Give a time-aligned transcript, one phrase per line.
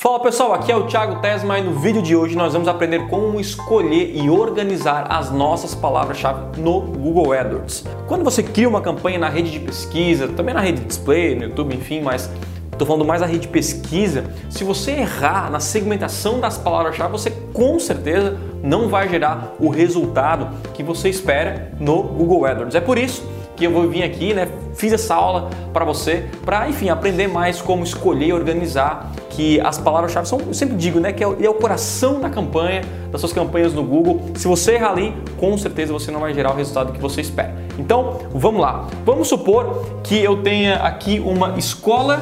[0.00, 3.08] Fala pessoal, aqui é o Thiago Tesma e no vídeo de hoje nós vamos aprender
[3.08, 7.84] como escolher e organizar as nossas palavras-chave no Google AdWords.
[8.06, 11.46] Quando você cria uma campanha na rede de pesquisa, também na rede de display, no
[11.46, 12.30] YouTube, enfim, mas
[12.70, 17.32] estou falando mais da rede de pesquisa, se você errar na segmentação das palavras-chave, você
[17.52, 22.76] com certeza não vai gerar o resultado que você espera no Google AdWords.
[22.76, 23.28] É por isso
[23.58, 24.48] que eu vou vir aqui, né?
[24.74, 29.12] Fiz essa aula para você, para enfim aprender mais como escolher e organizar.
[29.30, 31.12] Que as palavras-chave são, eu sempre digo, né?
[31.12, 34.30] Que é, é o coração da campanha, das suas campanhas no Google.
[34.36, 37.54] Se você errar ali, com certeza você não vai gerar o resultado que você espera.
[37.78, 38.86] Então, vamos lá.
[39.04, 42.20] Vamos supor que eu tenha aqui uma escola,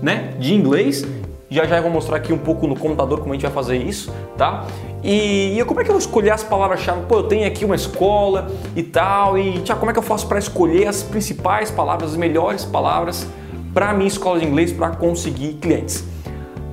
[0.00, 0.34] né?
[0.38, 1.04] De inglês
[1.52, 3.76] já já eu vou mostrar aqui um pouco no computador como a gente vai fazer
[3.76, 4.66] isso, tá?
[5.02, 7.02] E, e como é que eu vou escolher as palavras-chave?
[7.08, 10.26] Pô, eu tenho aqui uma escola e tal, e tchau, como é que eu faço
[10.26, 13.26] para escolher as principais palavras, as melhores palavras
[13.74, 16.04] para minha escola de inglês para conseguir clientes?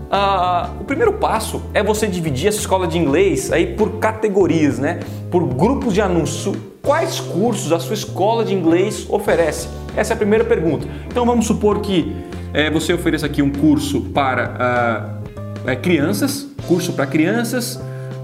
[0.09, 5.00] Uh, o primeiro passo é você dividir essa escola de inglês aí por categorias, né?
[5.30, 6.55] Por grupos de anúncio.
[6.81, 9.67] Quais cursos a sua escola de inglês oferece?
[9.95, 10.88] Essa é a primeira pergunta.
[11.07, 12.16] Então vamos supor que
[12.53, 15.22] é, você ofereça aqui um curso para
[15.66, 17.80] uh, é, crianças, curso para crianças,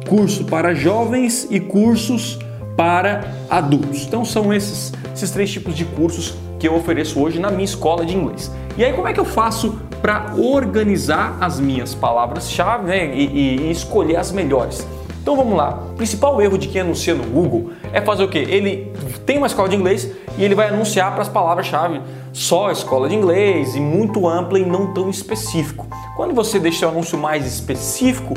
[0.08, 2.40] curso para jovens e cursos
[2.76, 4.06] para adultos.
[4.06, 8.06] Então são esses, esses três tipos de cursos que eu ofereço hoje na minha escola
[8.06, 8.52] de inglês.
[8.78, 13.72] E aí como é que eu faço para organizar as minhas palavras-chave né, e, e
[13.72, 14.86] escolher as melhores?
[15.26, 15.80] Então vamos lá.
[15.90, 18.46] O principal erro de quem anuncia no Google é fazer o quê?
[18.48, 18.94] Ele
[19.26, 22.00] tem uma escola de inglês e ele vai anunciar para as palavras-chave
[22.32, 25.88] só escola de inglês e muito ampla e não tão específico.
[26.16, 28.36] Quando você deixa o anúncio mais específico,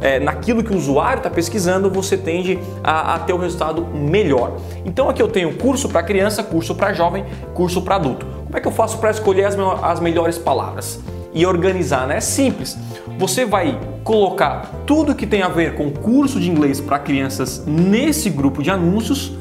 [0.00, 4.56] é, naquilo que o usuário está pesquisando, você tende a, a, ter um resultado melhor.
[4.86, 8.24] Então aqui eu tenho curso para criança, curso para jovem, curso para adulto.
[8.46, 11.00] Como é que eu faço para escolher as, as melhores palavras?
[11.34, 12.16] E organizar, né?
[12.16, 12.78] É simples.
[13.20, 18.30] Você vai colocar tudo que tem a ver com curso de inglês para crianças nesse
[18.30, 19.34] grupo de anúncios,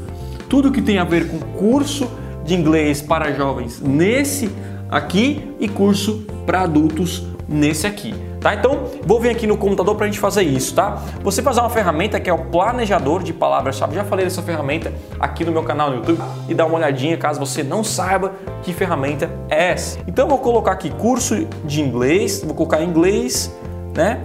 [0.50, 2.12] tudo que tem a ver com curso
[2.44, 4.52] de inglês para jovens nesse
[4.92, 8.14] aqui e curso para adultos nesse aqui.
[8.42, 8.54] Tá?
[8.54, 11.02] Então, vou vir aqui no computador para a gente fazer isso, tá?
[11.24, 13.96] Você fazer uma ferramenta que é o planejador de palavras-chave.
[13.96, 17.40] Já falei dessa ferramenta aqui no meu canal no YouTube e dá uma olhadinha caso
[17.40, 20.00] você não saiba que ferramenta é essa.
[20.08, 23.54] Então, vou colocar aqui curso de inglês, vou colocar inglês,
[24.00, 24.18] né?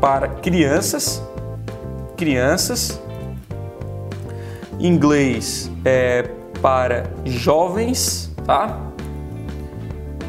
[0.00, 1.22] para crianças,
[2.16, 2.98] crianças,
[4.80, 6.30] inglês é
[6.62, 8.80] para jovens, tá?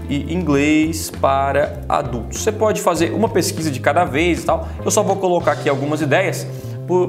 [0.10, 2.42] E inglês para adultos.
[2.42, 4.68] Você pode fazer uma pesquisa de cada vez e tal.
[4.84, 6.46] Eu só vou colocar aqui algumas ideias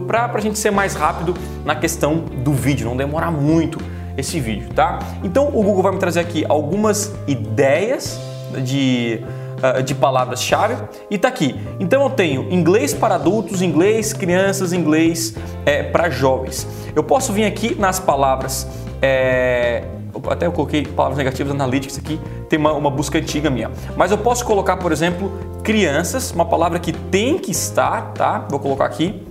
[0.07, 1.35] para a gente ser mais rápido
[1.65, 3.81] na questão do vídeo, não demorar muito
[4.17, 5.01] esse vídeo, tá?
[5.25, 8.21] Então o Google vai me trazer aqui algumas ideias
[8.63, 9.25] de
[9.63, 10.77] uh, de palavras-chave
[11.11, 11.55] e tá aqui.
[11.79, 15.35] Então eu tenho inglês para adultos, inglês crianças, inglês
[15.65, 16.67] é, para jovens.
[16.95, 18.67] Eu posso vir aqui nas palavras.
[19.03, 19.85] É,
[20.29, 23.71] até eu coloquei palavras negativas analytics aqui, tem uma, uma, busca antiga minha.
[23.97, 25.33] Mas eu posso colocar, por exemplo,
[25.63, 28.47] crianças, uma palavra que tem que estar, tá?
[28.51, 29.23] Vou colocar aqui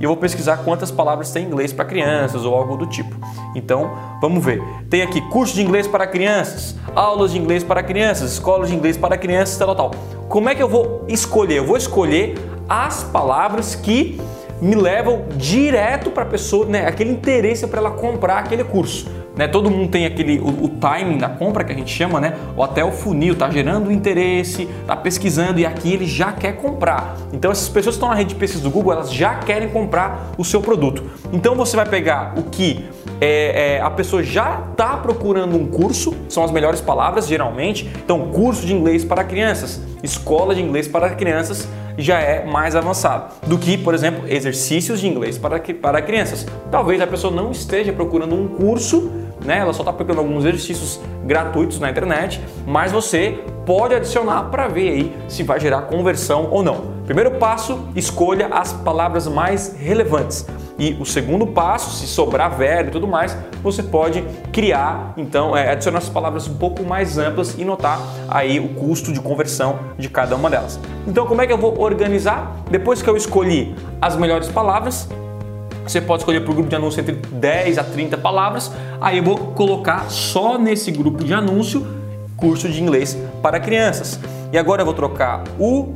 [0.00, 3.16] e eu vou pesquisar quantas palavras tem em inglês para crianças ou algo do tipo.
[3.54, 3.90] Então,
[4.20, 4.62] vamos ver.
[4.90, 8.96] Tem aqui curso de inglês para crianças, aulas de inglês para crianças, escolas de inglês
[8.96, 9.90] para crianças, tal, tal.
[10.28, 11.58] Como é que eu vou escolher?
[11.58, 12.34] Eu vou escolher
[12.68, 14.20] as palavras que
[14.60, 19.06] me levam direto para a pessoa, né, aquele interesse para ela comprar aquele curso.
[19.36, 22.34] Né, todo mundo tem aquele o, o, timing da compra que a gente chama, né?
[22.56, 27.16] Ou até o funil, tá gerando interesse, tá pesquisando e aqui ele já quer comprar.
[27.34, 30.32] Então essas pessoas que estão na rede de pesquisa do Google, elas já querem comprar
[30.38, 31.04] o seu produto.
[31.34, 32.86] Então você vai pegar o que
[33.20, 37.90] é, é, a pessoa já está procurando um curso, são as melhores palavras geralmente.
[38.02, 43.34] Então curso de inglês para crianças, escola de inglês para crianças já é mais avançado
[43.46, 46.46] do que, por exemplo, exercícios de inglês para, para crianças.
[46.70, 49.10] Talvez a pessoa não esteja procurando um curso,
[49.44, 49.58] né?
[49.58, 54.88] ela só está procurando alguns exercícios gratuitos na internet, mas você pode adicionar para ver
[54.88, 56.96] aí se vai gerar conversão ou não.
[57.04, 60.46] Primeiro passo, escolha as palavras mais relevantes.
[60.78, 64.22] E o segundo passo, se sobrar velho e tudo mais, você pode
[64.52, 69.12] criar, então, é, adicionar as palavras um pouco mais amplas e notar aí o custo
[69.12, 70.78] de conversão de cada uma delas.
[71.06, 72.56] Então, como é que eu vou organizar?
[72.70, 75.08] Depois que eu escolhi as melhores palavras,
[75.86, 78.72] você pode escolher o grupo de anúncio entre 10 a 30 palavras.
[79.00, 81.86] Aí eu vou colocar só nesse grupo de anúncio
[82.36, 84.20] curso de inglês para crianças.
[84.52, 85.92] E agora eu vou trocar o, uh,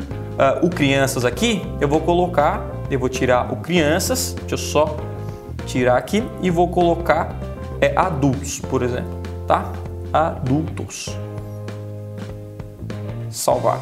[0.62, 4.96] o crianças aqui, eu vou colocar eu vou tirar o crianças, deixa eu só
[5.64, 7.36] tirar aqui e vou colocar
[7.80, 9.72] é, adultos, por exemplo, tá?
[10.12, 11.16] Adultos.
[13.30, 13.78] Salvar.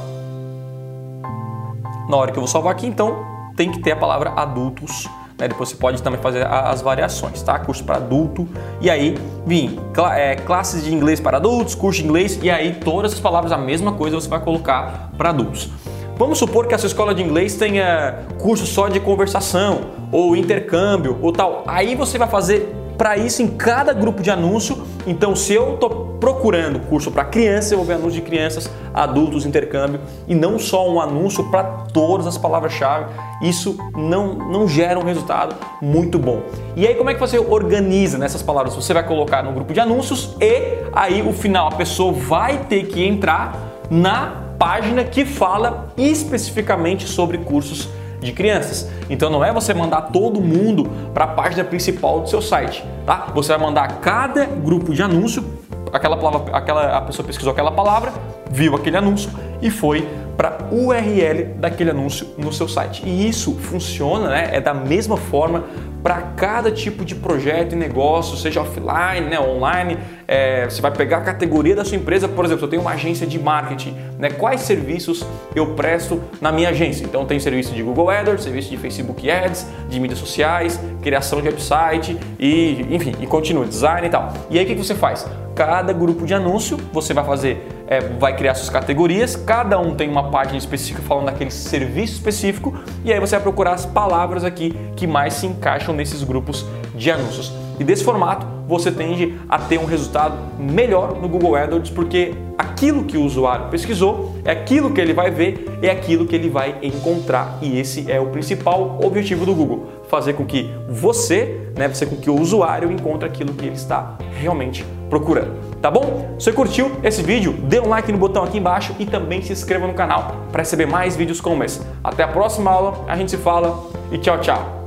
[2.06, 3.24] na hora que eu vou salvar aqui, então
[3.56, 5.08] tem que ter a palavra adultos.
[5.38, 5.48] Né?
[5.48, 7.58] Depois você pode também fazer as variações, tá?
[7.58, 8.48] Curso para adulto
[8.80, 9.78] e aí vim
[10.14, 13.58] é, classes de inglês para adultos, curso de inglês e aí todas as palavras a
[13.58, 15.70] mesma coisa você vai colocar para adultos.
[16.16, 21.16] Vamos supor que a sua escola de inglês tenha curso só de conversação ou intercâmbio
[21.22, 21.62] ou tal.
[21.64, 24.84] Aí você vai fazer para isso em cada grupo de anúncio.
[25.08, 29.46] Então, se eu estou procurando curso para crianças, eu vou ver anúncio de crianças, adultos,
[29.46, 33.06] intercâmbio e não só um anúncio para todas as palavras-chave.
[33.42, 36.42] Isso não, não gera um resultado muito bom.
[36.76, 38.74] E aí, como é que você organiza nessas palavras?
[38.74, 42.84] Você vai colocar no grupo de anúncios e aí, o final, a pessoa vai ter
[42.88, 43.56] que entrar
[43.90, 47.88] na página que fala especificamente sobre cursos
[48.20, 48.88] de crianças.
[49.08, 53.28] Então não é você mandar todo mundo para a página principal do seu site, tá?
[53.34, 55.44] Você vai mandar cada grupo de anúncio,
[55.92, 58.12] aquela palavra, aquela a pessoa pesquisou aquela palavra,
[58.50, 59.30] viu aquele anúncio
[59.60, 60.06] e foi
[60.38, 63.02] para URL daquele anúncio no seu site.
[63.04, 64.50] E isso funciona, né?
[64.52, 65.64] É da mesma forma
[66.00, 69.98] para cada tipo de projeto e negócio, seja offline, né, online.
[70.28, 73.26] É, você vai pegar a categoria da sua empresa, por exemplo, eu tenho uma agência
[73.26, 74.30] de marketing, né?
[74.30, 75.26] Quais serviços
[75.56, 77.04] eu presto na minha agência?
[77.04, 81.48] Então tem serviço de Google AdWords, serviço de Facebook Ads, de mídias sociais, criação de
[81.48, 84.32] website e, enfim, e continua design e tal.
[84.48, 85.26] E aí o que você faz?
[85.56, 90.08] Cada grupo de anúncio você vai fazer, é, vai criar suas categorias, cada um tem
[90.08, 94.76] uma página específica falando daquele serviço específico e aí você vai procurar as palavras aqui
[94.94, 97.52] que mais se encaixam nesses grupos de anúncios.
[97.80, 103.04] E desse formato você tende a ter um resultado melhor no Google AdWords porque aquilo
[103.04, 106.76] que o usuário pesquisou é aquilo que ele vai ver, é aquilo que ele vai
[106.82, 107.58] encontrar.
[107.62, 112.16] E esse é o principal objetivo do Google fazer com que você, né, fazer com
[112.16, 115.67] que o usuário encontre aquilo que ele está realmente procurando.
[115.80, 116.34] Tá bom?
[116.38, 119.52] Se você curtiu esse vídeo, dê um like no botão aqui embaixo e também se
[119.52, 121.80] inscreva no canal para receber mais vídeos como esse.
[122.02, 124.77] Até a próxima aula, a gente se fala e tchau, tchau.